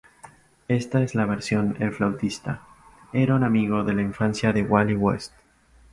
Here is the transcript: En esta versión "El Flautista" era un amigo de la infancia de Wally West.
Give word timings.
En 0.67 0.77
esta 0.77 0.97
versión 1.27 1.75
"El 1.79 1.91
Flautista" 1.91 2.61
era 3.13 3.35
un 3.35 3.43
amigo 3.43 3.83
de 3.83 3.93
la 3.93 4.01
infancia 4.01 4.51
de 4.51 4.63
Wally 4.63 4.95
West. 4.95 5.31